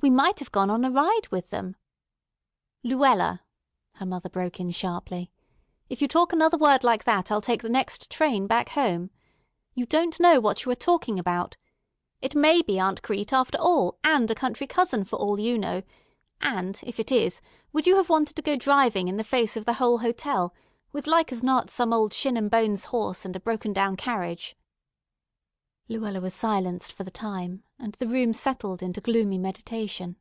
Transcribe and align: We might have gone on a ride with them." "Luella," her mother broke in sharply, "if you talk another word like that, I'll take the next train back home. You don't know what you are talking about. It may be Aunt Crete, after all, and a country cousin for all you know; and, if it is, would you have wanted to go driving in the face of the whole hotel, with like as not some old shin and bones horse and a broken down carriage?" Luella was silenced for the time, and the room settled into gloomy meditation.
We 0.00 0.10
might 0.10 0.40
have 0.40 0.50
gone 0.50 0.68
on 0.68 0.84
a 0.84 0.90
ride 0.90 1.28
with 1.30 1.50
them." 1.50 1.76
"Luella," 2.82 3.44
her 3.94 4.04
mother 4.04 4.28
broke 4.28 4.58
in 4.58 4.72
sharply, 4.72 5.30
"if 5.88 6.02
you 6.02 6.08
talk 6.08 6.32
another 6.32 6.58
word 6.58 6.82
like 6.82 7.04
that, 7.04 7.30
I'll 7.30 7.40
take 7.40 7.62
the 7.62 7.68
next 7.68 8.10
train 8.10 8.48
back 8.48 8.70
home. 8.70 9.10
You 9.76 9.86
don't 9.86 10.18
know 10.18 10.40
what 10.40 10.64
you 10.64 10.72
are 10.72 10.74
talking 10.74 11.20
about. 11.20 11.56
It 12.20 12.34
may 12.34 12.62
be 12.62 12.80
Aunt 12.80 13.00
Crete, 13.04 13.32
after 13.32 13.58
all, 13.58 13.96
and 14.02 14.28
a 14.28 14.34
country 14.34 14.66
cousin 14.66 15.04
for 15.04 15.20
all 15.20 15.38
you 15.38 15.56
know; 15.56 15.84
and, 16.40 16.80
if 16.84 16.98
it 16.98 17.12
is, 17.12 17.40
would 17.72 17.86
you 17.86 17.94
have 17.94 18.08
wanted 18.08 18.34
to 18.34 18.42
go 18.42 18.56
driving 18.56 19.06
in 19.06 19.18
the 19.18 19.22
face 19.22 19.56
of 19.56 19.66
the 19.66 19.74
whole 19.74 19.98
hotel, 19.98 20.52
with 20.90 21.06
like 21.06 21.30
as 21.30 21.44
not 21.44 21.70
some 21.70 21.92
old 21.92 22.12
shin 22.12 22.36
and 22.36 22.50
bones 22.50 22.86
horse 22.86 23.24
and 23.24 23.36
a 23.36 23.40
broken 23.40 23.72
down 23.72 23.94
carriage?" 23.94 24.56
Luella 25.88 26.20
was 26.20 26.32
silenced 26.32 26.92
for 26.92 27.02
the 27.04 27.10
time, 27.10 27.64
and 27.78 27.94
the 27.94 28.06
room 28.06 28.32
settled 28.32 28.82
into 28.82 29.00
gloomy 29.00 29.36
meditation. 29.36 30.16